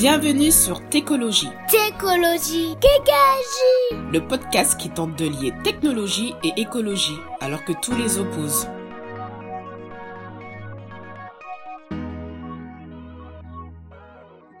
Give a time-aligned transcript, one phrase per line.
[0.00, 1.48] Bienvenue sur Técologie.
[1.68, 4.12] Técologie, Kékagie.
[4.12, 8.68] Le podcast qui tente de lier technologie et écologie alors que tous les opposent.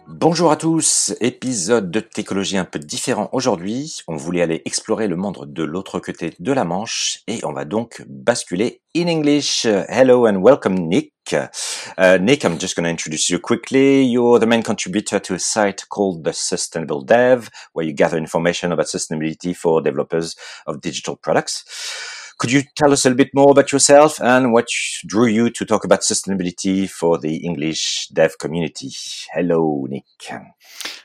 [0.08, 4.00] Bonjour à tous, épisode de technologie un peu différent aujourd'hui.
[4.08, 7.64] On voulait aller explorer le monde de l'autre côté de la Manche et on va
[7.64, 9.66] donc basculer in English.
[9.66, 11.12] Hello and welcome Nick.
[11.32, 14.02] Uh, Nick, I'm just going to introduce you quickly.
[14.02, 18.72] You're the main contributor to a site called The Sustainable Dev, where you gather information
[18.72, 21.64] about sustainability for developers of digital products.
[22.38, 24.68] Could you tell us a little bit more about yourself and what
[25.04, 28.90] drew you to talk about sustainability for the English dev community?
[29.32, 30.04] Hello, Nick.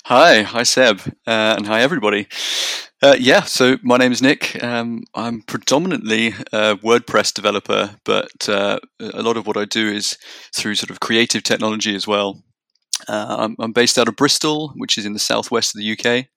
[0.05, 2.27] Hi, hi Seb, uh, and hi everybody.
[3.01, 4.63] Uh, yeah, so my name is Nick.
[4.63, 10.17] Um, I'm predominantly a WordPress developer, but uh, a lot of what I do is
[10.55, 12.43] through sort of creative technology as well.
[13.09, 16.27] Uh, I'm, I'm based out of Bristol, which is in the southwest of the UK.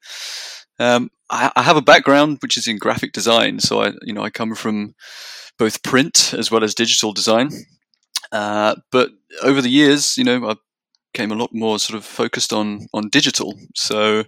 [0.79, 4.23] Um, I, I, have a background which is in graphic design, so I, you know,
[4.23, 4.95] I come from
[5.59, 7.51] both print as well as digital design.
[8.31, 9.11] Uh, but
[9.43, 10.57] over the years, you know, I
[11.13, 13.55] became a lot more sort of focused on on digital.
[13.75, 14.25] So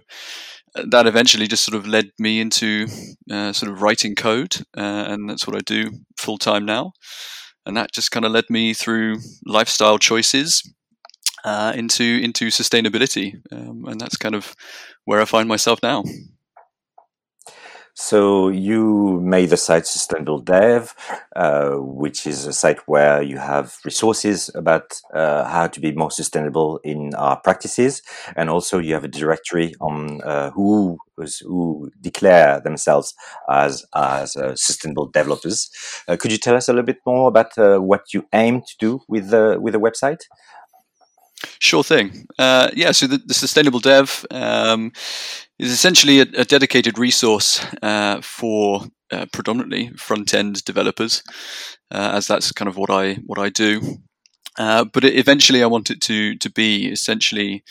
[0.75, 2.87] uh, that eventually just sort of led me into
[3.31, 6.93] uh, sort of writing code, uh, and that's what I do full time now.
[7.65, 10.63] And that just kind of led me through lifestyle choices
[11.45, 14.55] uh, into into sustainability, um, and that's kind of
[15.05, 16.03] where I find myself now.
[18.01, 20.95] So you made the site Sustainable Dev,
[21.35, 26.09] uh, which is a site where you have resources about uh, how to be more
[26.09, 28.01] sustainable in our practices,
[28.37, 30.97] and also you have a directory on uh, who
[31.45, 33.13] who declare themselves
[33.49, 35.69] as as uh, sustainable developers.
[36.07, 38.75] Uh, could you tell us a little bit more about uh, what you aim to
[38.79, 40.21] do with the with the website?
[41.59, 42.27] Sure thing.
[42.37, 44.91] Yeah, so the, the Sustainable Dev um,
[45.59, 51.23] is essentially a, a dedicated resource uh, for uh, predominantly front end developers,
[51.91, 53.97] uh, as that's kind of what I what I do.
[54.57, 57.63] Uh, but it, eventually, I want it to to be essentially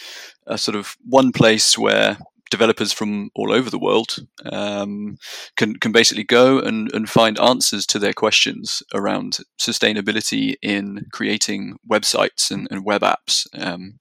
[0.46, 2.18] a sort of one place where
[2.50, 4.16] developers from all over the world
[4.50, 5.18] um,
[5.56, 11.76] can can basically go and, and find answers to their questions around sustainability in creating
[11.90, 13.46] websites and, and web apps.
[13.54, 13.98] Um,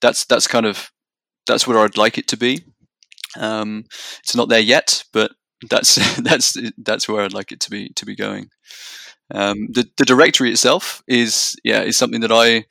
[0.00, 0.90] that's that's kind of
[1.46, 2.64] that's where I'd like it to be.
[3.36, 3.84] Um,
[4.20, 5.32] it's not there yet, but
[5.68, 8.50] that's that's that's where I'd like it to be to be going.
[9.34, 12.64] Um, the the directory itself is yeah is something that I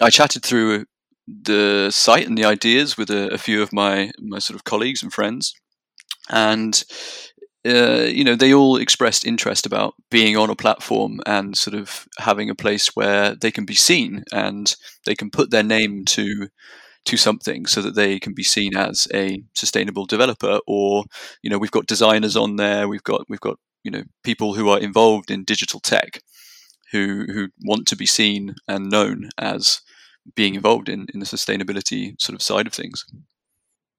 [0.00, 0.86] I chatted through
[1.26, 5.02] the site and the ideas with a, a few of my my sort of colleagues
[5.02, 5.54] and friends,
[6.30, 6.84] and
[7.66, 12.06] uh, you know they all expressed interest about being on a platform and sort of
[12.18, 16.48] having a place where they can be seen and they can put their name to
[17.08, 21.04] to something so that they can be seen as a sustainable developer or
[21.42, 24.68] you know we've got designers on there we've got we've got you know people who
[24.68, 26.20] are involved in digital tech
[26.92, 29.80] who who want to be seen and known as
[30.34, 33.06] being involved in in the sustainability sort of side of things.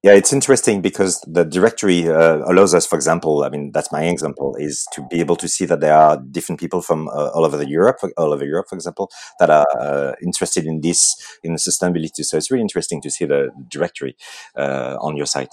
[0.01, 4.03] Yeah, it's interesting because the directory uh, allows us, for example, I mean, that's my
[4.05, 7.45] example, is to be able to see that there are different people from uh, all
[7.45, 11.55] over the Europe, all over Europe, for example, that are uh, interested in this, in
[11.55, 12.23] sustainability.
[12.23, 14.15] So it's really interesting to see the directory
[14.55, 15.49] uh, on your site.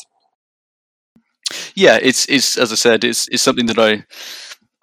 [1.75, 4.05] Yeah, it's, it's as I said, it's, it's something that I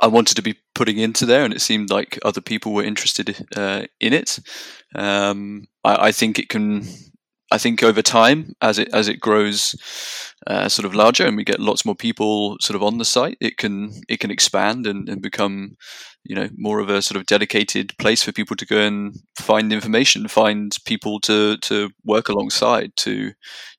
[0.03, 3.47] I wanted to be putting into there, and it seemed like other people were interested
[3.55, 4.37] uh, in it.
[4.93, 6.85] Um, I, I, think it can.
[7.53, 9.75] I think over time, as it as it grows,
[10.47, 13.37] uh, sort of larger, and we get lots more people sort of on the site,
[13.39, 15.77] it can it can expand and, and become,
[16.23, 19.71] you know, more of a sort of dedicated place for people to go and find
[19.71, 23.31] information, find people to to work alongside, to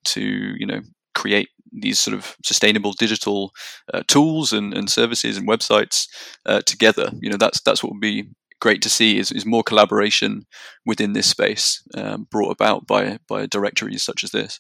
[0.05, 0.81] to you know
[1.15, 3.51] create these sort of sustainable digital
[3.93, 6.07] uh, tools and, and services and websites
[6.47, 7.11] uh, together.
[7.21, 8.29] You know, that's that's what would be
[8.65, 10.47] great to see is, is more collaboration
[10.87, 14.59] within this space um, brought about by by directories such as this.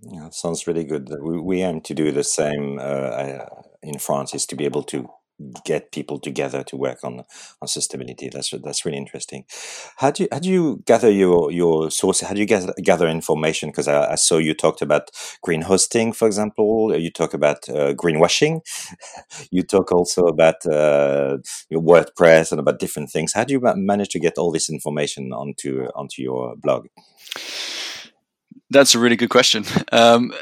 [0.00, 1.08] Yeah, sounds really good.
[1.22, 3.36] We, we aim to do the same uh,
[3.84, 5.08] in France is to be able to
[5.64, 7.24] get people together to work on
[7.60, 8.30] on sustainability.
[8.30, 9.44] That's that's really interesting.
[9.96, 12.28] How do you, how do you gather your your sources?
[12.28, 13.70] How do you gather, gather information?
[13.70, 15.10] Because I, I, saw you talked about
[15.42, 16.96] green hosting, for example.
[16.96, 18.60] You talk about uh, greenwashing.
[19.50, 21.38] you talk also about uh,
[21.68, 23.32] your WordPress and about different things.
[23.32, 26.86] How do you manage to get all this information onto onto your blog?
[28.70, 29.64] That's a really good question.
[29.92, 30.32] Um,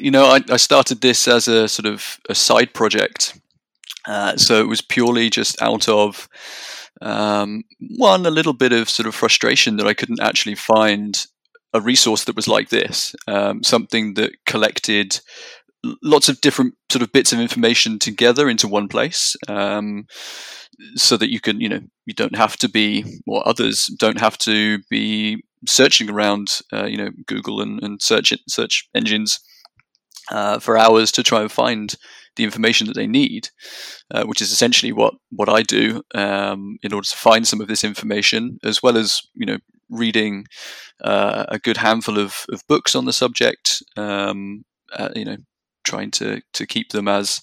[0.00, 3.38] you know, I, I started this as a sort of a side project
[4.06, 6.28] uh, so it was purely just out of
[7.02, 7.64] um,
[7.98, 11.26] one, a little bit of sort of frustration that I couldn't actually find
[11.74, 15.20] a resource that was like this, um, something that collected
[16.02, 20.06] lots of different sort of bits of information together into one place um,
[20.94, 24.36] so that you can you know you don't have to be or others don't have
[24.38, 29.40] to be searching around uh, you know google and, and search search engines
[30.32, 31.94] uh, for hours to try and find
[32.36, 33.48] the information that they need,
[34.10, 37.68] uh, which is essentially what what I do um, in order to find some of
[37.68, 39.58] this information, as well as you know
[39.90, 40.46] reading
[41.02, 43.82] uh, a good handful of, of books on the subject.
[43.96, 45.36] Um, uh, you know,
[45.84, 47.42] trying to to keep them as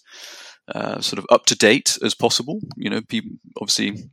[0.73, 2.59] uh, sort of up to date as possible.
[2.77, 4.09] You know, people obviously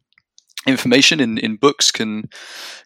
[0.66, 2.28] information in, in books can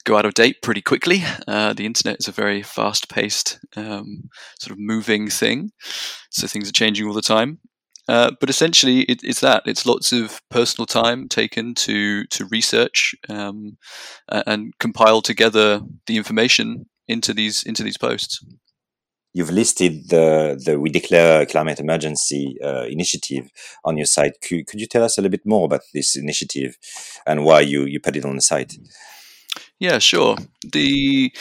[0.05, 1.23] go out of date pretty quickly.
[1.49, 4.29] Uh, the internet is a very fast paced, um,
[4.61, 5.73] sort of moving thing.
[6.31, 7.59] So things are changing all the time.
[8.09, 9.63] Uh, but essentially, it, it's that.
[9.67, 13.79] It's lots of personal time taken to to research um,
[14.29, 18.45] and compile together the information into these into these posts
[19.35, 23.51] you've listed the the We Declare Climate Emergency uh, initiative
[23.85, 24.41] on your site.
[24.41, 26.79] Could, could you tell us a little bit more about this initiative
[27.27, 28.75] and why you, you put it on the site?
[29.79, 30.37] Yeah, sure.
[30.73, 31.33] The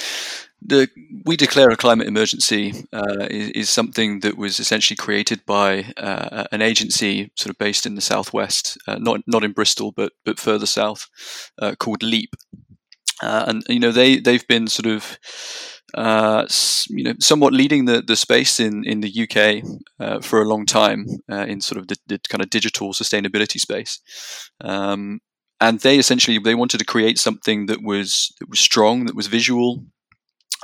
[0.66, 0.88] the
[1.26, 6.46] We Declare a Climate Emergency uh, is, is, something that was essentially created by uh,
[6.52, 10.40] an agency sort of based in the southwest, uh, not not in Bristol, but but
[10.40, 11.08] further south,
[11.62, 12.36] uh, called LEAP.
[13.22, 15.18] Uh, and you know they they've been sort of
[15.96, 16.46] uh,
[16.90, 21.06] you know, somewhat leading the, the space in, in the UK for a long time
[21.30, 24.00] in sort of the, the, kind of digital sustainability space.
[24.62, 25.20] Um,
[25.62, 29.28] and they essentially they wanted to create something that was that was strong, that was
[29.28, 29.86] visual,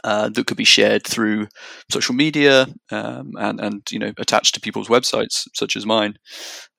[0.03, 1.47] uh, that could be shared through
[1.91, 6.15] social media um, and and you know attached to people's websites such as mine.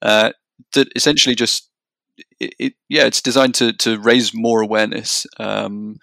[0.03, 0.31] Uh,
[0.75, 1.71] that essentially just
[2.39, 5.97] it, it, yeah, it's designed to to raise more awareness, um,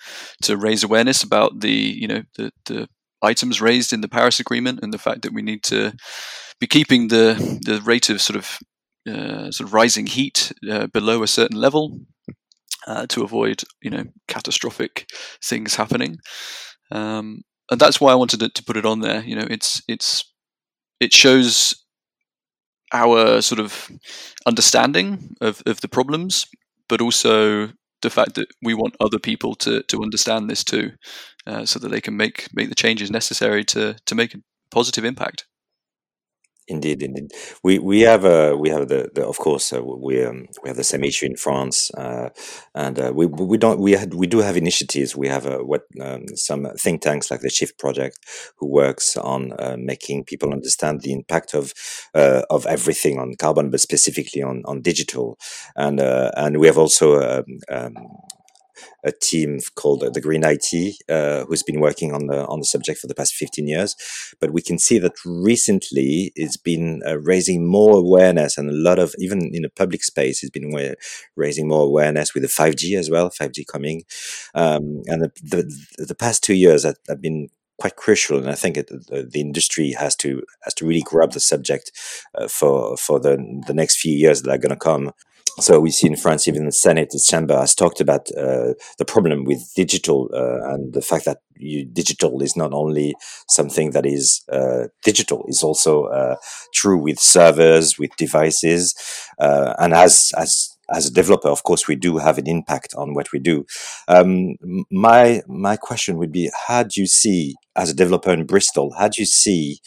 [0.43, 2.87] to raise awareness about the you know the the
[3.23, 5.93] items raised in the Paris Agreement and the fact that we need to
[6.59, 7.33] be keeping the
[7.65, 8.57] the rate of sort of
[9.09, 11.99] uh, sort of rising heat uh, below a certain level
[12.87, 15.09] uh, to avoid you know catastrophic
[15.43, 16.17] things happening.
[16.91, 19.21] Um, and that's why I wanted to, to put it on there.
[19.23, 20.23] You know, it's it's
[20.99, 21.75] it shows
[22.93, 23.91] our sort of
[24.45, 26.47] understanding of, of the problems,
[26.87, 27.69] but also
[28.01, 30.91] the fact that we want other people to, to understand this too,
[31.45, 34.41] uh, so that they can make make the changes necessary to to make a
[34.71, 35.45] positive impact.
[36.69, 37.31] Indeed, indeed.
[37.63, 40.75] We we have uh, we have the, the of course uh, we um, we have
[40.75, 42.27] the same issue in France, uh,
[42.75, 45.15] and uh, we we don't we had we do have initiatives.
[45.15, 48.17] We have uh, what um, some think tanks like the Shift Project,
[48.57, 51.73] who works on uh, making people understand the impact of
[52.13, 55.39] of everything on carbon, but specifically on on digital,
[55.77, 57.95] and and we have also um, um
[59.03, 62.99] a team called the Green IT, uh, who's been working on the on the subject
[62.99, 63.95] for the past 15 years.
[64.39, 68.99] But we can see that recently it's been uh, raising more awareness, and a lot
[68.99, 70.95] of even in the public space, it's been
[71.35, 74.03] raising more awareness with the 5G as well, 5G coming,
[74.55, 78.55] um, and the, the, the past two years have, have been quite crucial, and I
[78.55, 81.91] think it, the, the, industry has to has to really grab the subject
[82.35, 83.37] uh, for for the
[83.67, 85.11] the next few years that are going to come
[85.59, 89.05] so we see in France, even the Senate, the chamber has talked about uh, the
[89.05, 93.15] problem with digital uh, and the fact that you, digital is not only
[93.49, 96.35] something that is uh, digital, is also uh,
[96.73, 98.93] true with servers, with devices,
[99.39, 103.13] uh, and as as as a developer, of course, we do have an impact on
[103.13, 103.65] what we do.
[104.07, 104.55] Um,
[104.91, 109.07] my my question would be: How do you see, as a developer in Bristol, how
[109.07, 109.79] do you see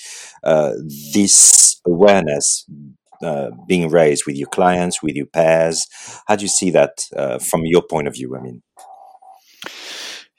[0.43, 0.73] uh,
[1.15, 2.67] this awareness
[3.23, 5.87] uh, being raised with your clients, with your peers?
[6.27, 8.37] How do you see that uh, from your point of view?
[8.37, 8.63] I mean,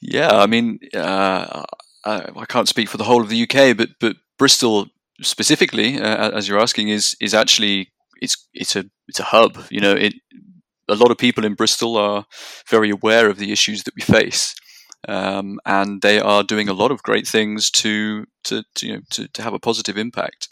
[0.02, 1.64] yeah, I mean, uh,
[2.06, 4.88] I, I, can't speak for the whole of the UK, but but Bristol
[5.22, 9.58] specifically, uh, as you're asking, is is actually it's it's a it's a hub.
[9.70, 10.14] You know, it
[10.90, 12.26] a lot of people in Bristol are
[12.68, 14.56] very aware of the issues that we face.
[15.08, 19.02] Um, and they are doing a lot of great things to to, to you know
[19.12, 20.48] to, to have a positive impact.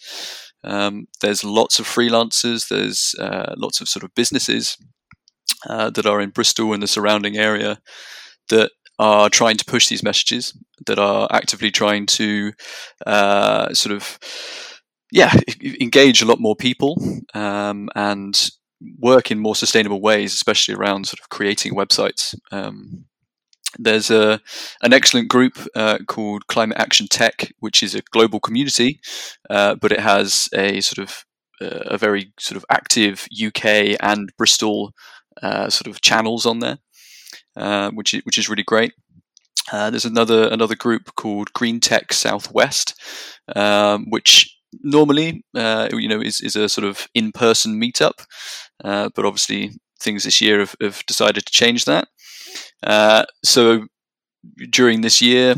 [0.64, 2.68] Um, there's lots of freelancers.
[2.68, 4.78] There's uh, lots of sort of businesses
[5.68, 7.80] uh, that are in Bristol and the surrounding area
[8.50, 10.58] that are trying to push these messages.
[10.86, 12.54] That are actively trying to
[13.06, 14.18] uh, sort of
[15.12, 15.34] yeah
[15.82, 16.96] engage a lot more people
[17.34, 18.50] um, and
[18.98, 22.34] work in more sustainable ways, especially around sort of creating websites.
[22.52, 23.06] Um,
[23.78, 24.42] there's a
[24.82, 29.00] an excellent group uh, called Climate Action Tech, which is a global community,
[29.50, 31.26] uh, but it has a sort of
[31.62, 34.94] uh, a very sort of active UK and Bristol
[35.44, 36.80] uh, sort of channels on there,
[37.56, 38.94] uh, which is, which is really great.
[39.72, 43.00] Uh, there's another another group called Green Tech Southwest,
[43.56, 48.26] um, which normally you know is, is a sort of in-person meetup,
[48.84, 52.08] uh, but obviously things this year have, have decided to change that.
[52.84, 53.88] Uh, so
[54.70, 55.56] during this year,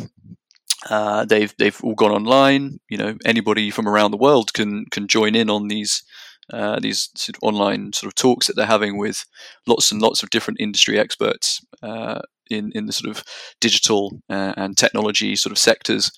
[0.89, 2.79] uh, they've they've all gone online.
[2.89, 6.03] You know, anybody from around the world can can join in on these
[6.51, 9.25] uh, these sort of online sort of talks that they're having with
[9.67, 13.23] lots and lots of different industry experts uh, in in the sort of
[13.59, 16.11] digital uh, and technology sort of sectors,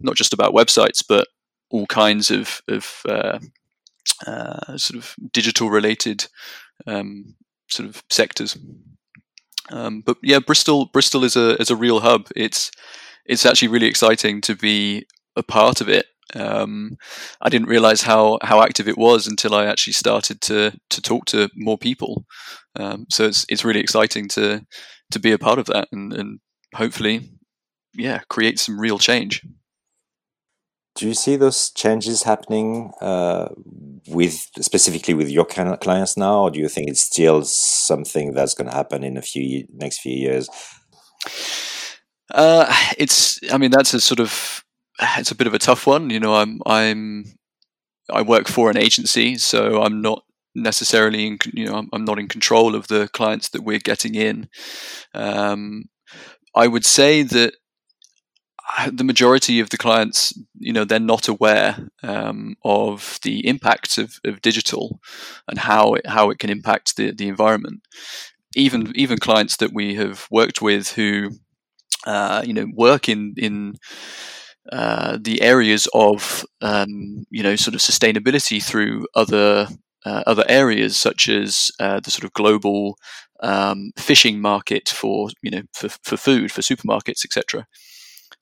[0.00, 1.26] not just about websites, but
[1.70, 3.02] all kinds of of
[4.26, 6.26] uh, sort of digital related
[6.86, 7.34] um,
[7.68, 8.56] sort of sectors.
[9.70, 12.28] Um, but yeah, Bristol Bristol is a is a real hub.
[12.36, 12.70] It's
[13.26, 16.06] it's actually really exciting to be a part of it.
[16.34, 16.96] Um,
[17.40, 21.26] I didn't realize how how active it was until I actually started to to talk
[21.26, 22.24] to more people.
[22.76, 24.64] Um, so it's it's really exciting to
[25.10, 26.40] to be a part of that and, and
[26.74, 27.30] hopefully,
[27.94, 29.42] yeah, create some real change.
[31.00, 33.48] Do you see those changes happening uh,
[34.06, 38.68] with specifically with your clients now, or do you think it's still something that's going
[38.68, 40.50] to happen in a few next few years?
[42.30, 42.66] Uh,
[42.98, 43.40] it's.
[43.50, 44.62] I mean, that's a sort of.
[45.16, 46.10] It's a bit of a tough one.
[46.10, 46.60] You know, I'm.
[46.66, 47.24] I'm.
[48.10, 50.22] I work for an agency, so I'm not
[50.54, 51.38] necessarily in.
[51.54, 54.50] You know, I'm, not in control of the clients that we're getting in.
[55.14, 55.84] Um,
[56.54, 57.54] I would say that
[58.92, 64.18] the majority of the clients, you know, they're not aware um, of the impacts of,
[64.24, 65.00] of digital
[65.48, 67.82] and how it, how it can impact the, the environment.
[68.56, 71.30] Even even clients that we have worked with who
[72.04, 73.76] uh, you know work in in
[74.72, 79.68] uh, the areas of um, you know sort of sustainability through other
[80.04, 82.96] uh, other areas such as uh, the sort of global
[83.42, 87.66] um, fishing market for you know for, for food for supermarkets etc.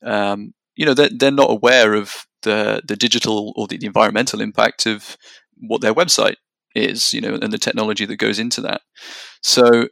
[0.04, 4.40] Um, you know they're, they're not aware of the the digital or the, the environmental
[4.40, 5.16] impact of
[5.60, 6.36] what their website
[6.74, 8.82] is you know and the technology that goes into that.
[9.42, 9.88] So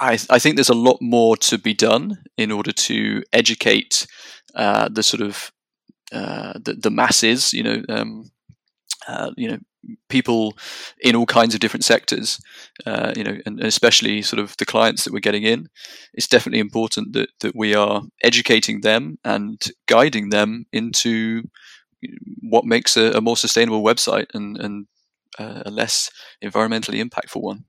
[0.00, 4.06] I, I think there's a lot more to be done in order to educate
[4.54, 5.52] uh, the sort of
[6.12, 8.30] uh, the, the masses, you know, um,
[9.06, 9.58] uh, you know,
[10.08, 10.56] people
[11.00, 12.40] in all kinds of different sectors,
[12.86, 15.68] uh, you know, and especially sort of the clients that we're getting in.
[16.14, 21.42] It's definitely important that that we are educating them and guiding them into
[22.42, 24.86] what makes a, a more sustainable website and and
[25.38, 26.10] uh, a less
[26.42, 27.64] environmentally impactful one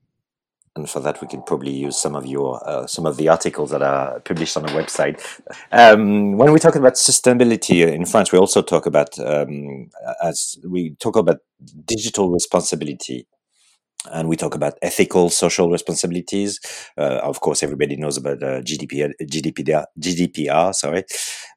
[0.76, 3.70] and for that we can probably use some of your uh, some of the articles
[3.70, 5.20] that are published on the website.
[5.72, 9.90] Um, when we talk about sustainability in France, we also talk about um,
[10.22, 11.38] as we talk about
[11.84, 13.26] digital responsibility.
[14.12, 16.60] And we talk about ethical, social responsibilities.
[16.96, 21.02] Uh, of course, everybody knows about uh, GDPR, GDPR, GDPR, sorry.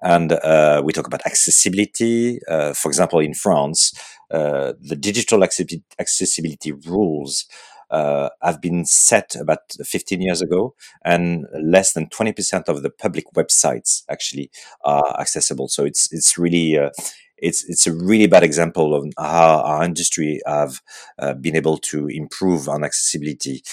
[0.01, 2.39] And uh, we talk about accessibility.
[2.49, 3.93] Uh, for example, in France,
[4.31, 7.45] uh, the digital accessibility rules
[7.89, 13.25] uh, have been set about 15 years ago, and less than 20% of the public
[13.35, 14.51] websites actually
[14.83, 15.67] are accessible.
[15.67, 16.91] So it's it's really uh,
[17.37, 20.81] it's it's a really bad example of how our industry have
[21.19, 23.63] uh, been able to improve on accessibility.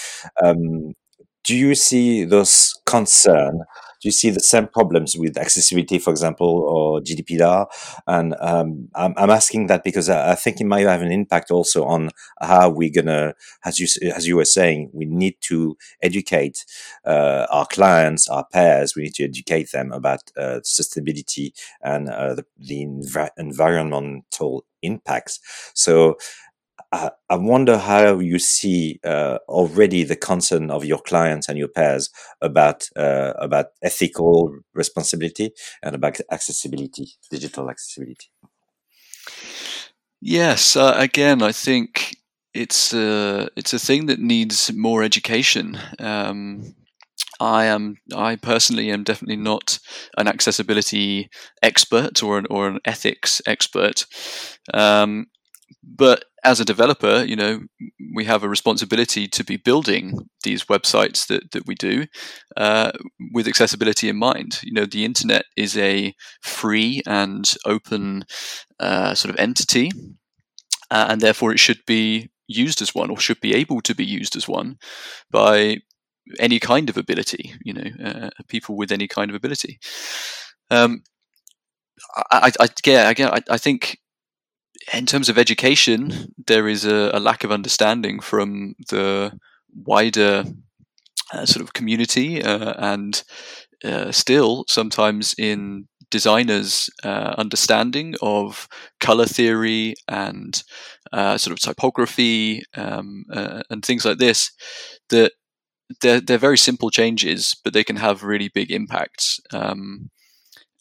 [0.43, 0.93] Um,
[1.47, 3.63] do you see those concern
[4.01, 7.65] do you see the same problems with accessibility, for example, or GDPR?
[8.05, 11.49] And um, I'm, I'm, asking that because I, I, think it might have an impact
[11.51, 13.33] also on how we're gonna,
[13.65, 16.63] as you as you were saying, we need to educate
[17.05, 18.95] uh, our clients, our pairs.
[18.95, 25.39] We need to educate them about uh, sustainability and uh, the, the env- environmental impacts.
[25.73, 26.17] So
[26.91, 32.09] I, wonder how you see uh, already the concern of your clients and your peers
[32.41, 35.51] about uh, about ethical responsibility
[35.83, 38.27] and about accessibility, digital accessibility.
[40.21, 42.15] Yes, uh, again, I think
[42.53, 45.77] it's a it's a thing that needs more education.
[45.99, 46.73] Um,
[47.39, 49.79] I am I personally am definitely not
[50.17, 51.29] an accessibility
[51.61, 54.05] expert or an or an ethics expert.
[54.73, 55.27] Um,
[55.83, 57.59] but as a developer, you know,
[58.15, 62.05] we have a responsibility to be building these websites that, that we do
[62.55, 62.91] uh,
[63.33, 64.59] with accessibility in mind.
[64.63, 68.25] You know, the internet is a free and open
[68.79, 69.91] uh, sort of entity,
[70.91, 74.05] uh, and therefore it should be used as one or should be able to be
[74.05, 74.77] used as one
[75.29, 75.77] by
[76.39, 79.79] any kind of ability, you know, uh, people with any kind of ability.
[80.69, 81.03] Um,
[82.31, 83.97] I, I, yeah, again, I, I think
[84.93, 89.37] in terms of education, there is a, a lack of understanding from the
[89.73, 90.45] wider
[91.33, 93.23] uh, sort of community, uh, and
[93.83, 98.67] uh, still sometimes in designers' uh, understanding of
[98.99, 100.63] color theory and
[101.11, 104.51] uh, sort of typography um, uh, and things like this
[105.09, 105.33] that
[106.01, 109.39] they're, they're very simple changes, but they can have really big impacts.
[109.51, 110.09] Um,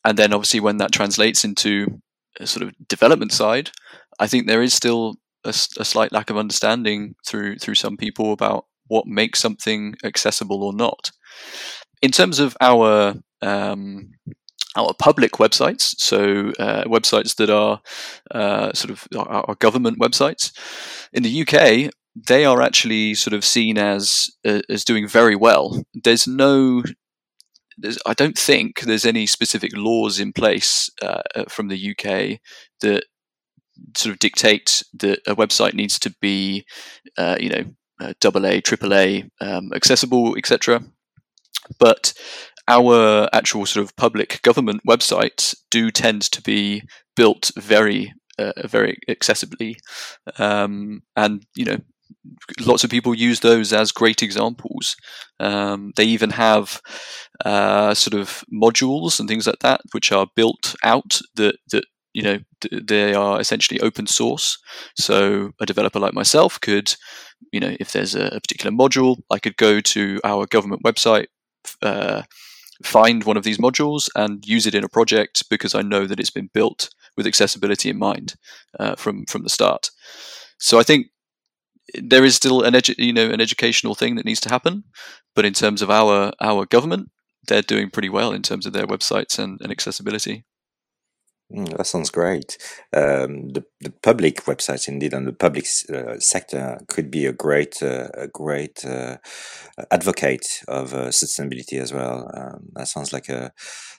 [0.04, 2.00] and then obviously when that translates into
[2.38, 3.70] a sort of development side,
[4.18, 8.32] I think there is still a, a slight lack of understanding through through some people
[8.32, 11.10] about what makes something accessible or not.
[12.02, 14.12] In terms of our um,
[14.76, 17.80] our public websites, so uh, websites that are
[18.30, 20.52] uh, sort of our, our, government websites
[21.12, 25.82] in the UK, they are actually sort of seen as uh, as doing very well.
[25.94, 26.82] There's no
[27.78, 32.40] there's, I don't think there's any specific laws in place uh, from the UK
[32.80, 33.04] that
[33.96, 36.64] sort of dictate that a website needs to be,
[37.16, 37.64] uh, you know,
[38.00, 40.82] uh, double A, triple A, um, accessible, etc.
[41.78, 42.12] But
[42.68, 46.82] our actual sort of public government websites do tend to be
[47.14, 49.76] built very, uh, very accessibly,
[50.38, 51.78] um, and you know,
[52.60, 54.96] lots of people use those as great examples.
[55.40, 56.80] Um, they even have
[57.44, 61.84] uh, sort of modules and things like that, which are built out that that
[62.16, 62.38] you know
[62.72, 64.58] they are essentially open source.
[64.96, 66.94] So a developer like myself could,
[67.52, 71.26] you know, if there's a, particular module, I could go to our government website.
[71.82, 72.22] Uh,
[72.84, 76.18] find one of these modules and use it in a project because I know that
[76.18, 78.34] it's been built with accessibility in mind
[78.80, 79.90] uh, from from the start.
[80.58, 81.08] So I think
[82.02, 84.84] there is still an edu- you know an educational thing that needs to happen,
[85.34, 87.10] but in terms of our our government,
[87.46, 90.44] they're doing pretty well in terms of their websites and, and accessibility.
[91.52, 92.58] Mm, that sounds great.
[92.92, 97.80] Um, the, the public websites, indeed, and the public uh, sector could be a great,
[97.82, 99.18] uh, a great uh,
[99.92, 102.28] advocate of uh, sustainability as well.
[102.34, 103.52] Um, that sounds like a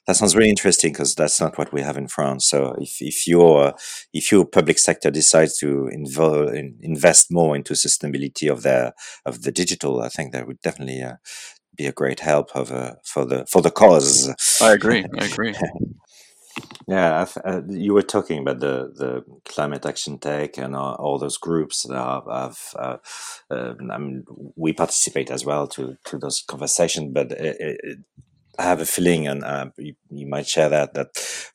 [0.07, 2.49] that sounds really interesting because that's not what we have in France.
[2.49, 3.73] So if if your
[4.13, 8.93] if your public sector decides to involve invest more into sustainability of their
[9.25, 11.15] of the digital, I think that would definitely uh,
[11.75, 14.33] be a great help of uh, for the for the cause.
[14.61, 15.05] I agree.
[15.17, 15.53] I agree.
[16.87, 21.37] Yeah, uh, you were talking about the, the climate action tech and uh, all those
[21.37, 22.57] groups that have.
[22.75, 22.97] Uh,
[23.51, 24.23] uh, I mean,
[24.55, 27.99] we participate as well to to those conversations, but it, it,
[28.57, 31.09] I have a feeling, and uh, you, you, might share that that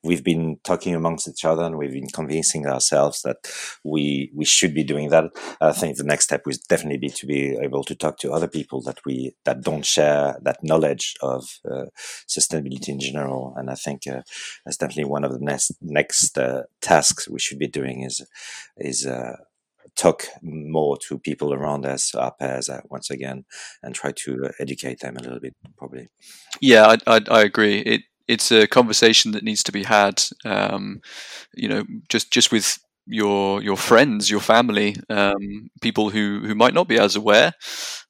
[0.05, 3.39] we've been talking amongst each other, and we've been convincing ourselves that
[3.83, 5.25] we we should be doing that.
[5.61, 8.49] I think the next step would definitely be to be able to talk to other
[8.49, 11.87] people that we that don't share that knowledge of uh,
[12.29, 13.55] sustainability in general.
[13.57, 14.23] And I think uh,
[14.65, 18.25] that's definitely one of the next next uh, tasks we should be doing is
[18.77, 19.37] is uh,
[19.97, 23.45] talk more to people around us, our peers, uh, once again,
[23.83, 26.09] and try to educate them a little bit, probably.
[26.61, 27.81] Yeah, I, I, I agree.
[27.81, 30.23] It it's a conversation that needs to be had.
[30.45, 31.01] Um,
[31.55, 36.75] you know, just just with your your friends, your family, um, people who who might
[36.75, 37.53] not be as aware.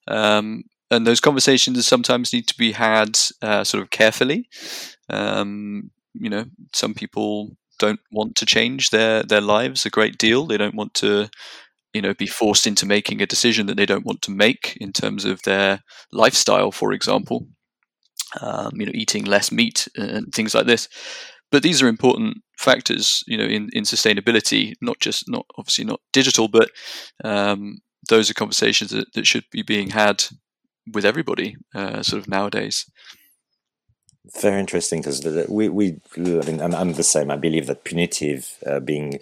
[0.07, 4.47] Um, and those conversations sometimes need to be had uh, sort of carefully.
[5.09, 10.45] Um, you know, some people don't want to change their their lives a great deal.
[10.45, 11.29] They don't want to
[11.93, 14.91] you know be forced into making a decision that they don't want to make in
[14.91, 17.47] terms of their lifestyle for example.
[18.41, 20.89] Um, you know eating less meat and things like this.
[21.51, 25.99] But these are important factors you know in, in sustainability not just not obviously not
[26.11, 26.69] digital but
[27.23, 27.77] um,
[28.09, 30.23] those are conversations that, that should be being had
[30.91, 32.89] with everybody uh, sort of nowadays.
[34.41, 37.29] Very interesting because we we I mean I'm, I'm, the same.
[37.29, 39.19] I believe that punitive uh, being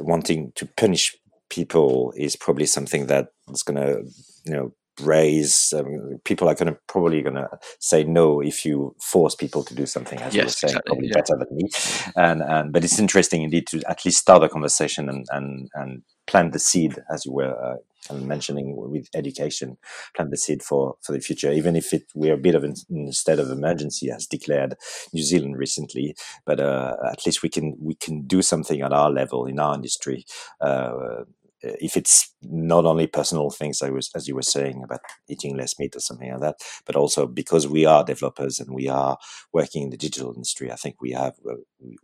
[0.00, 1.14] wanting to punish
[1.50, 4.02] people is probably something that is going to,
[4.44, 8.94] you know, raise um, people are going to probably going to say no if you
[9.00, 11.14] force people to do something as yes, you were saying exactly, probably yeah.
[11.14, 11.68] better than me
[12.16, 16.02] and and but it's interesting indeed to at least start a conversation and and and
[16.26, 17.76] plant the seed as you were uh,
[18.12, 19.76] mentioning with education
[20.14, 23.12] plant the seed for for the future even if it we're a bit of a
[23.12, 24.74] state of emergency as declared
[25.12, 26.14] new zealand recently
[26.46, 29.74] but uh, at least we can we can do something at our level in our
[29.74, 30.24] industry
[30.60, 31.24] uh,
[31.62, 35.78] if it's not only personal things I was as you were saying about eating less
[35.78, 39.18] meat or something like that, but also because we are developers and we are
[39.52, 41.54] working in the digital industry, I think we have uh,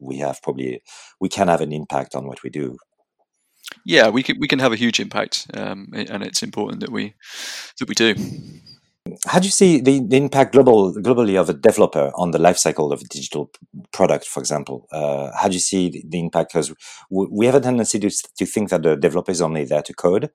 [0.01, 0.83] we have probably
[1.21, 2.79] we can have an impact on what we do.
[3.85, 7.15] Yeah, we can we can have a huge impact, um, and it's important that we
[7.79, 8.15] that we do.
[9.27, 12.57] How do you see the, the impact global globally of a developer on the life
[12.57, 13.51] cycle of a digital
[13.93, 14.87] product, for example?
[14.91, 16.53] Uh, how do you see the, the impact?
[16.53, 16.73] Because
[17.11, 20.31] we have a tendency to, to think that the developer is only there to code,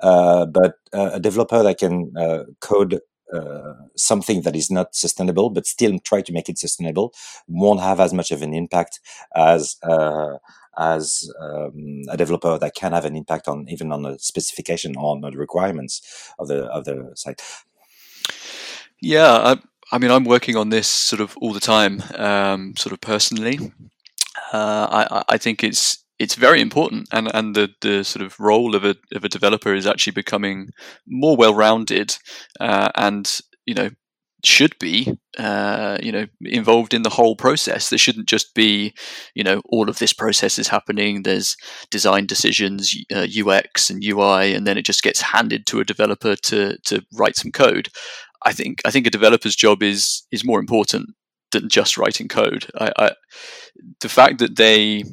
[0.00, 3.00] uh, but uh, a developer that can uh, code
[3.32, 7.14] uh, something that is not sustainable, but still try to make it sustainable,
[7.46, 9.00] won't have as much of an impact
[9.36, 10.36] as uh,
[10.78, 15.12] as um, a developer that can have an impact on even on the specification or
[15.12, 17.42] on the requirements of the of the site.
[19.02, 19.56] Yeah, I,
[19.92, 23.72] I mean, I'm working on this sort of all the time, um, sort of personally.
[24.52, 28.74] Uh, I, I think it's it's very important, and and the, the sort of role
[28.74, 30.70] of a of a developer is actually becoming
[31.06, 32.16] more well rounded,
[32.60, 33.90] uh, and you know
[34.44, 37.88] should be uh, you know involved in the whole process.
[37.88, 38.94] There shouldn't just be
[39.34, 41.22] you know all of this process is happening.
[41.22, 41.56] There's
[41.90, 46.36] design decisions, uh, UX and UI, and then it just gets handed to a developer
[46.36, 47.88] to to write some code.
[48.44, 51.10] I think I think a developer's job is is more important
[51.52, 52.66] than just writing code.
[52.78, 53.10] I, I,
[54.00, 55.04] the fact that they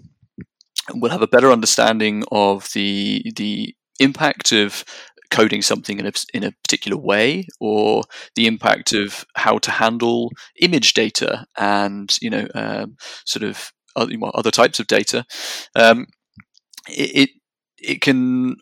[0.93, 4.85] will have a better understanding of the the impact of
[5.31, 8.03] coding something in a, in a particular way or
[8.35, 14.13] the impact of how to handle image data and you know um, sort of other,
[14.35, 15.25] other, types of data
[15.75, 16.05] um,
[16.87, 17.29] it, it,
[17.79, 18.55] it can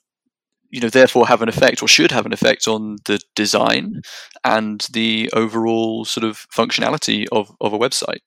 [0.75, 4.01] you know therefore have an effect or should have an effect on the design
[4.43, 8.19] and the overall sort of functionality of, of a website.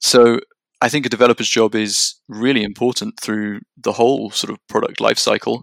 [0.00, 0.38] So
[0.80, 5.62] I think a developer's job is really important through the whole sort of product lifecycle,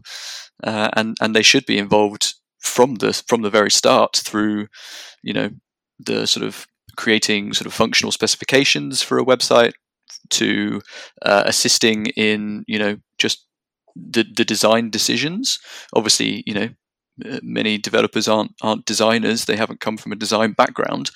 [0.63, 4.67] uh, and and they should be involved from the from the very start through,
[5.23, 5.49] you know,
[5.99, 6.67] the sort of
[6.97, 9.73] creating sort of functional specifications for a website
[10.29, 10.81] to
[11.21, 13.45] uh, assisting in you know just
[13.95, 15.59] the the design decisions.
[15.93, 16.69] Obviously, you know,
[17.25, 21.11] uh, many developers aren't aren't designers; they haven't come from a design background.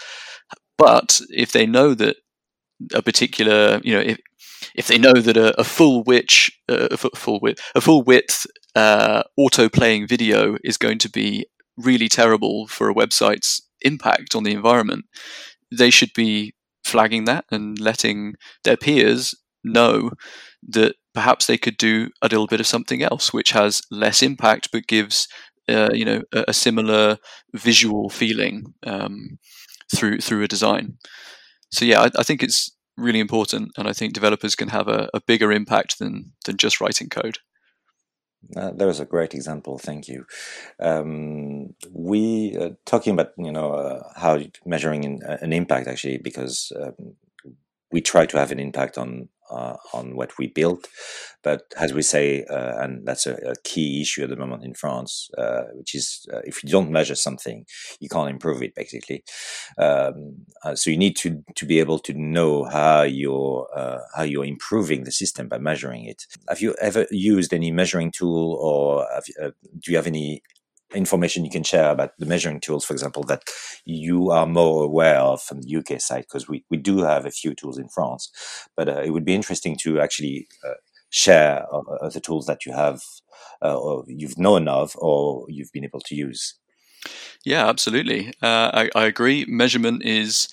[0.77, 2.17] But if they know that
[2.93, 4.17] a particular, you know, if
[4.75, 8.45] if they know that a, a full width, uh, a full width, a full width
[8.75, 11.45] uh, auto playing video is going to be
[11.77, 15.05] really terrible for a website's impact on the environment,
[15.71, 19.33] they should be flagging that and letting their peers
[19.63, 20.11] know
[20.67, 24.69] that perhaps they could do a little bit of something else which has less impact
[24.71, 25.27] but gives
[25.69, 27.17] uh, you know a, a, similar
[27.53, 29.39] visual feeling um,
[29.95, 30.97] through through a design
[31.73, 35.09] so yeah, I, I, think it's really important, and I think developers can have a,
[35.11, 37.39] a bigger impact than than just writing code.
[38.55, 39.77] Uh, that was a great example.
[39.77, 40.25] Thank you.
[40.79, 46.17] Um, we uh, talking about you know uh, how measuring in, uh, an impact actually
[46.17, 47.15] because um,
[47.93, 50.87] we try to have an impact on uh, on what we built.
[51.43, 54.73] But as we say, uh, and that's a, a, key issue at the moment in
[54.73, 57.65] France, uh, which is uh, if you don't measure something,
[57.99, 59.23] you can't improve it basically.
[59.77, 64.23] Um, uh, so you need to to be able to know how you're uh, how
[64.23, 66.23] you're improving the system by measuring it.
[66.49, 70.41] Have you ever used any measuring tool, or you, do you have any
[70.95, 73.43] information you can share about the measuring tools, for example, that
[73.85, 76.25] you are more aware of from the UK side?
[76.27, 78.31] Because we, we do have a few tools in France,
[78.75, 80.73] but uh, it would be interesting to actually uh,
[81.09, 83.01] share uh, the tools that you have
[83.61, 86.55] uh, or you've known of or you've been able to use.
[87.45, 88.29] Yeah, absolutely.
[88.41, 89.45] Uh, I, I agree.
[89.47, 90.47] Measurement is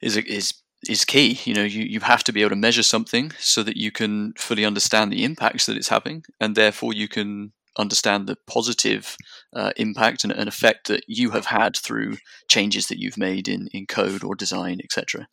[0.00, 0.54] is is
[0.88, 1.38] is key.
[1.44, 4.32] You know, you, you have to be able to measure something so that you can
[4.36, 9.16] fully understand the impacts that it's having, and therefore you can understand the positive
[9.54, 12.16] uh, impact and, and, effect that you have had through
[12.48, 15.26] changes that you've made in, in code or design, etc.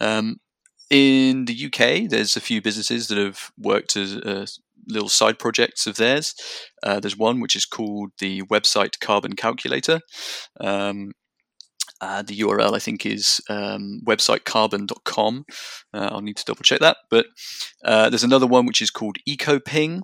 [0.00, 0.36] Um,
[0.90, 4.46] in the UK, there's a few businesses that have worked as uh,
[4.88, 6.34] little side projects of theirs.
[6.82, 10.00] Uh, there's one which is called the Website Carbon Calculator.
[10.60, 11.12] Um,
[12.00, 15.44] uh, the URL I think is um, websitecarbon.com.
[15.94, 16.96] Uh, I'll need to double check that.
[17.10, 17.26] But
[17.84, 20.02] uh, there's another one which is called EcoPing,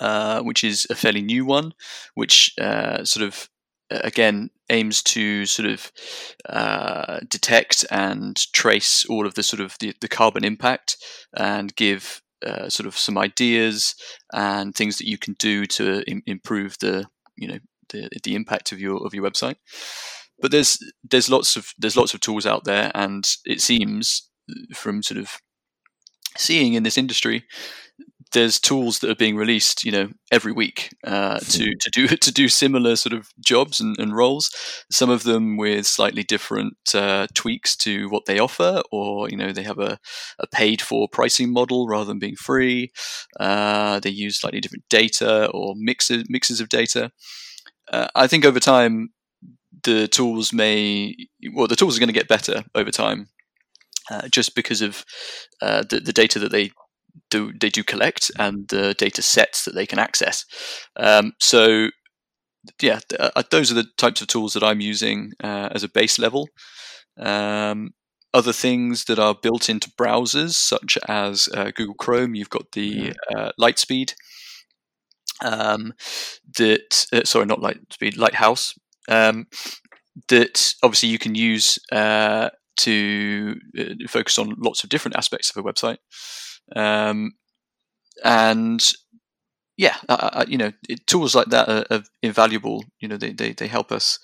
[0.00, 1.72] uh, which is a fairly new one,
[2.14, 3.48] which uh, sort of
[3.90, 5.92] again aims to sort of
[6.48, 10.96] uh, detect and trace all of the sort of the, the carbon impact
[11.36, 13.94] and give uh, sort of some ideas
[14.32, 17.58] and things that you can do to Im- improve the you know
[17.90, 19.56] the, the impact of your of your website.
[20.40, 24.28] But there's there's lots of there's lots of tools out there, and it seems
[24.74, 25.38] from sort of
[26.36, 27.44] seeing in this industry
[28.32, 32.32] there's tools that are being released, you know, every week uh, to to do to
[32.32, 34.50] do similar sort of jobs and, and roles.
[34.90, 39.52] Some of them with slightly different uh, tweaks to what they offer, or you know,
[39.52, 39.98] they have a,
[40.38, 42.90] a paid for pricing model rather than being free.
[43.38, 47.12] Uh, they use slightly different data or mixes mixes of data.
[47.92, 49.10] Uh, I think over time,
[49.84, 51.14] the tools may
[51.54, 53.28] well, the tools are going to get better over time.
[54.08, 55.04] Uh, just because of
[55.60, 56.70] uh, the, the data that they
[57.30, 60.44] do they do collect and the data sets that they can access.
[60.96, 61.88] Um, so
[62.80, 66.18] yeah, uh, those are the types of tools that I'm using uh, as a base
[66.18, 66.48] level.
[67.18, 67.90] Um,
[68.34, 73.14] other things that are built into browsers, such as uh, Google Chrome, you've got the
[73.34, 74.14] uh, Lightspeed.
[75.44, 75.92] Um,
[76.58, 78.74] that uh, sorry, not Lightspeed, Lighthouse.
[79.08, 79.46] Um,
[80.28, 85.56] that obviously you can use uh, to uh, focus on lots of different aspects of
[85.56, 85.98] a website.
[86.74, 87.32] Um,
[88.24, 88.82] and
[89.76, 89.96] yeah,
[90.48, 92.84] you know, it, tools like that are, are, invaluable.
[93.00, 94.18] You know, they, they, they help us.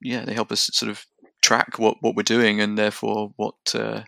[0.00, 1.04] Yeah, they help us sort of
[1.42, 4.02] track what, what we're doing and therefore what uh,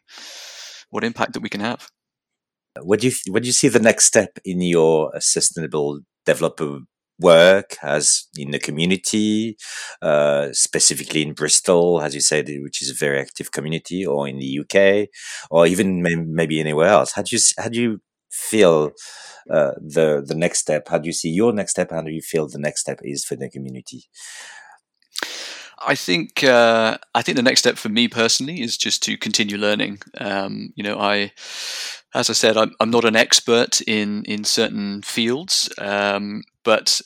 [0.90, 1.88] what impact that we can have.
[2.80, 6.80] What do you what do you see the next step in your sustainable developer
[7.20, 9.56] work as in the community,
[10.02, 14.38] uh, specifically in Bristol, as you said, which is a very active community, or in
[14.38, 15.08] the UK,
[15.50, 17.12] or even may- maybe anywhere else?
[17.12, 18.00] How do you how do you
[18.30, 18.92] feel
[19.50, 20.88] uh, the the next step?
[20.88, 21.90] How do you see your next step?
[21.90, 24.04] How do you feel the next step is for the community?
[25.86, 29.56] I think uh, I think the next step for me personally is just to continue
[29.56, 30.00] learning.
[30.18, 31.32] Um, you know, I,
[32.14, 37.00] as I said, I'm, I'm not an expert in in certain fields, um, but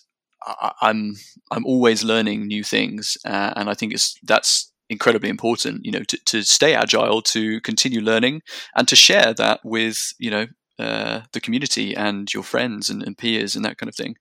[0.45, 1.15] I, am
[1.53, 5.85] I'm always learning new things, uh, and I think it's that's incredibly important.
[5.85, 8.43] You know, to, to stay agile, to continue learning,
[8.75, 10.47] and to share that with you know
[10.81, 14.17] uh, the community and your friends and, and, peers and that kind of thing.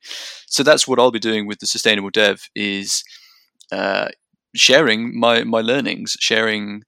[0.45, 3.03] So that's what I'll be doing with the sustainable dev is
[3.71, 4.09] uh,
[4.55, 6.83] sharing my my learnings, sharing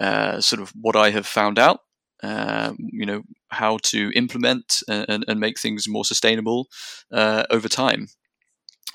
[0.00, 1.80] uh, sort of what I have found out.
[2.22, 6.68] Uh, you know how to implement and, and make things more sustainable
[7.12, 8.08] uh, over time.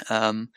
[0.09, 0.49] Um,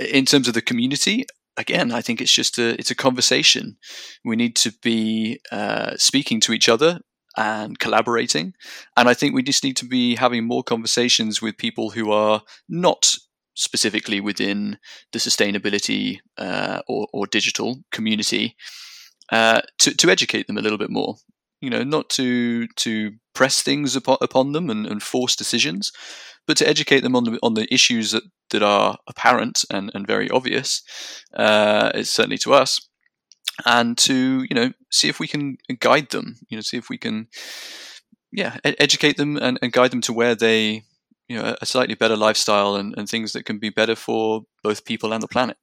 [0.00, 1.26] in terms of the community,
[1.56, 3.76] again, I think it's just a it's a conversation.
[4.24, 7.00] We need to be uh, speaking to each other
[7.36, 8.54] and collaborating,
[8.96, 12.42] and I think we just need to be having more conversations with people who are
[12.68, 13.14] not
[13.54, 14.78] specifically within
[15.12, 18.54] the sustainability uh, or, or, digital community
[19.32, 21.16] uh, to, to educate them a little bit more.
[21.60, 25.92] You know, not to to press things upon, upon them and, and force decisions,
[26.46, 30.06] but to educate them on the on the issues that, that are apparent and, and
[30.06, 30.82] very obvious.
[31.34, 32.80] Uh, it's certainly to us,
[33.66, 36.36] and to you know see if we can guide them.
[36.48, 37.28] You know, see if we can
[38.32, 40.82] yeah educate them and, and guide them to where they
[41.28, 44.84] you know a slightly better lifestyle and, and things that can be better for both
[44.84, 45.56] people and the planet.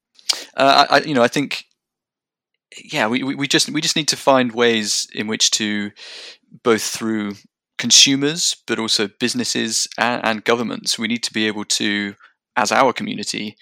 [0.56, 1.66] Uh, I, you know, I think
[2.84, 5.92] yeah, we, we just we just need to find ways in which to
[6.64, 7.34] both through
[7.78, 10.98] consumers but also businesses and, and governments.
[10.98, 12.16] We need to be able to,
[12.56, 13.58] as our community,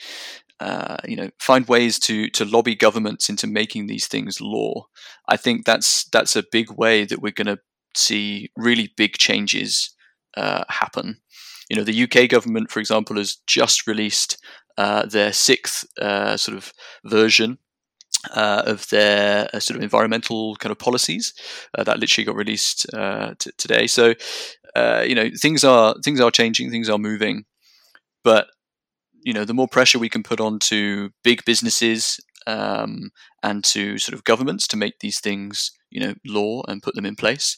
[0.59, 4.87] uh, you know, find ways to to lobby governments into making these things law.
[5.27, 7.59] I think that's that's a big way that we're going to
[7.95, 9.93] see really big changes
[10.37, 11.17] uh, happen.
[11.69, 14.37] You know, the UK government, for example, has just released
[14.77, 16.73] uh, their sixth uh, sort of
[17.05, 17.57] version
[18.31, 21.33] uh, of their uh, sort of environmental kind of policies.
[21.77, 23.87] Uh, that literally got released uh, t- today.
[23.87, 24.13] So,
[25.03, 27.45] you know, things are things are changing, things are moving,
[28.23, 28.47] but
[29.23, 33.97] you know, the more pressure we can put on to big businesses um, and to
[33.97, 37.57] sort of governments to make these things, you know, law and put them in place,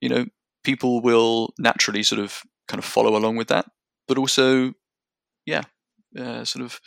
[0.00, 0.26] you know,
[0.62, 3.66] people will naturally sort of kind of follow along with that.
[4.06, 4.72] But also,
[5.46, 5.62] yeah,
[6.18, 6.80] uh, sort of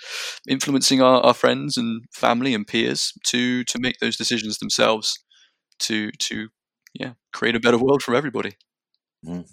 [0.48, 5.18] influencing our, our friends and family and peers to to make those decisions themselves
[5.80, 6.50] to to
[6.94, 8.54] yeah create a better world for everybody.
[9.26, 9.46] Mm.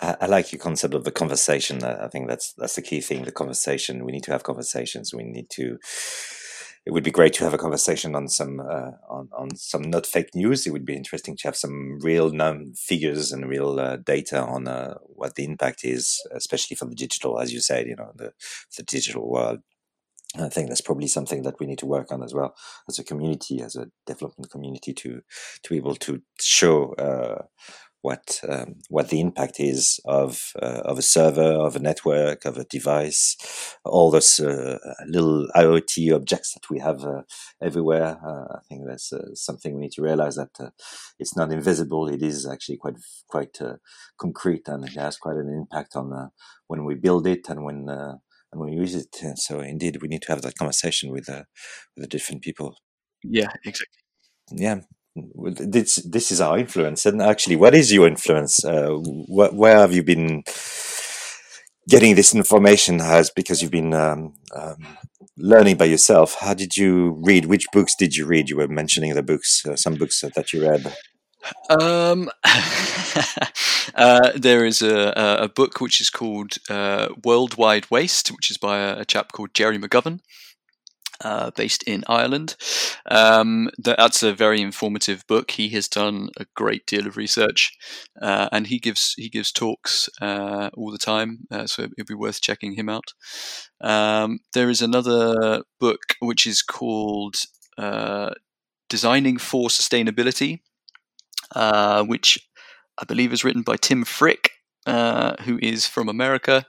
[0.00, 1.84] I, I, like your concept of the conversation.
[1.84, 3.24] I think that's that's the key thing.
[3.24, 4.04] The conversation.
[4.04, 5.12] We need to have conversations.
[5.14, 5.78] We need to
[6.86, 10.06] it would be great to have a conversation on some uh, on, on some not
[10.06, 10.66] fake news.
[10.66, 14.68] It would be interesting to have some real num- figures and real uh, data on
[14.68, 18.32] uh, what the impact is, especially for the digital, as you said, you know, the
[18.76, 19.60] the digital world.
[20.38, 22.56] I think that's probably something that we need to work on as well
[22.88, 25.22] as a community, as a development community, to
[25.62, 27.44] to be able to show uh,
[28.04, 32.58] what um, what the impact is of uh, of a server, of a network, of
[32.58, 33.34] a device,
[33.82, 37.22] all those uh, little IoT objects that we have uh,
[37.62, 38.18] everywhere.
[38.22, 40.68] Uh, I think that's uh, something we need to realize that uh,
[41.18, 42.06] it's not invisible.
[42.08, 43.58] It is actually quite quite
[44.18, 46.30] concrete, and it has quite an impact on
[46.66, 48.20] when we build it and when and
[48.60, 49.16] when we use it.
[49.22, 52.76] And so, indeed, we need to have that conversation with with the different people.
[53.22, 54.02] Yeah, exactly.
[54.52, 54.80] Yeah,
[55.16, 57.06] this this is our influence.
[57.06, 58.64] And actually what is your influence?
[58.64, 60.42] Uh, wh- where have you been
[61.88, 64.96] getting this information has because you've been um, um,
[65.36, 66.36] learning by yourself.
[66.40, 67.46] How did you read?
[67.46, 68.48] Which books did you read?
[68.48, 70.94] You were mentioning the books uh, some books that you read.
[71.68, 72.30] Um,
[73.94, 78.78] uh, there is a, a, book which is called uh, Worldwide Waste, which is by
[78.78, 80.20] a, a chap called Gerry McGovern.
[81.20, 82.56] Uh, based in Ireland.
[83.08, 85.52] Um, that's a very informative book.
[85.52, 87.70] He has done a great deal of research,
[88.20, 91.46] uh, and he gives he gives talks uh, all the time.
[91.52, 93.12] Uh, so it'd be worth checking him out.
[93.80, 97.36] Um, there is another book which is called
[97.78, 98.30] uh,
[98.88, 100.62] "Designing for Sustainability,"
[101.54, 102.38] uh, which
[102.98, 104.50] I believe is written by Tim Frick,
[104.86, 106.66] uh, who is from America.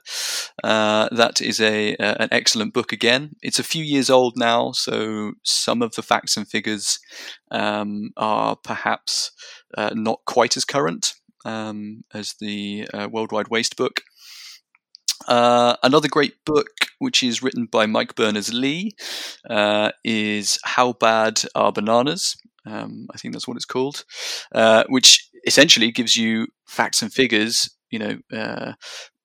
[0.64, 2.92] Uh, that is a uh, an excellent book.
[2.92, 6.98] Again, it's a few years old now, so some of the facts and figures
[7.50, 9.32] um, are perhaps
[9.76, 14.00] uh, not quite as current um, as the uh, Worldwide Waste book.
[15.28, 18.92] another great book, which is written by Mike Berners Lee,
[20.04, 24.04] is "How Bad Are Bananas?" Um, I think that's what it's called,
[24.88, 28.72] which essentially gives you facts and figures, you know, uh,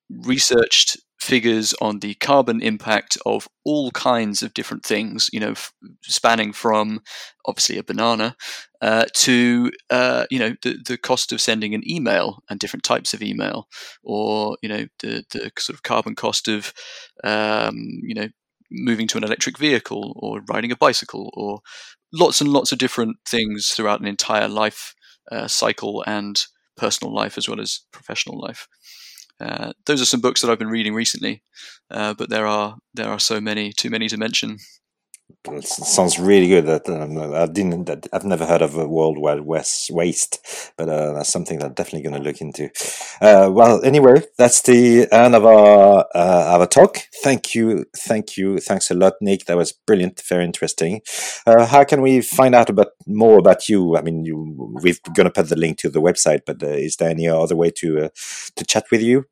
[0.10, 5.71] researched figures on the carbon impact of all kinds of different things, you know, f-
[6.02, 7.00] spanning from
[7.45, 8.36] obviously a banana
[8.82, 13.13] uh, to, uh, you know, the, the cost of sending an email and different types
[13.13, 13.67] of email,
[14.04, 16.74] or, you know, the, the sort of carbon cost of,
[17.24, 18.28] um, you know,
[18.71, 21.60] moving to an electric vehicle or riding a bicycle or
[22.13, 24.95] lots and lots of different things throughout an entire life
[25.32, 26.45] uh, cycle and
[26.81, 28.67] personal life as well as professional life.
[29.39, 31.43] Uh, those are some books that I've been reading recently,
[31.89, 34.57] uh, but there are there are so many, too many to mention.
[35.45, 36.65] It sounds really good.
[36.65, 37.85] That um, I didn't.
[37.85, 41.73] That I've never heard of a worldwide west waste, but uh, that's something that I'm
[41.73, 42.69] definitely going to look into.
[43.21, 46.97] Uh, well, anyway, that's the end of our uh, our talk.
[47.23, 49.45] Thank you, thank you, thanks a lot, Nick.
[49.45, 51.01] That was brilliant, very interesting.
[51.45, 53.97] Uh, how can we find out about more about you?
[53.97, 56.97] I mean, you, we're going to put the link to the website, but uh, is
[56.97, 58.09] there any other way to uh,
[58.55, 59.25] to chat with you?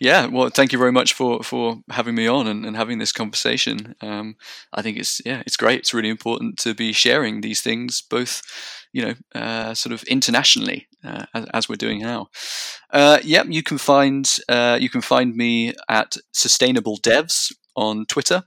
[0.00, 3.12] Yeah, well, thank you very much for for having me on and, and having this
[3.12, 3.94] conversation.
[4.00, 4.36] Um,
[4.72, 5.80] I think it's yeah, it's great.
[5.80, 8.42] It's really important to be sharing these things, both
[8.92, 12.28] you know, uh, sort of internationally uh, as, as, we're doing now.
[12.92, 18.42] Uh, yep, you can find uh, you can find me at Sustainable Devs on Twitter.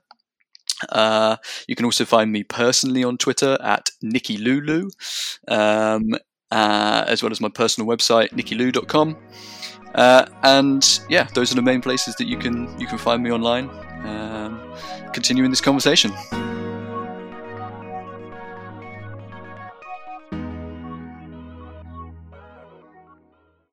[0.89, 4.89] Uh, you can also find me personally on Twitter at Nicky Lulu,
[5.47, 6.13] um,
[6.51, 9.15] uh, as well as my personal website nickylou.com.
[9.95, 13.31] Uh, and yeah, those are the main places that you can you can find me
[13.31, 13.69] online.
[14.05, 14.59] Um,
[15.13, 16.11] continuing this conversation.